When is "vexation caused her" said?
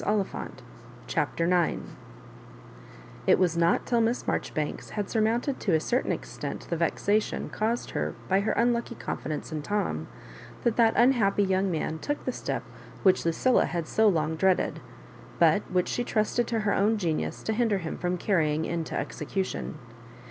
6.75-8.15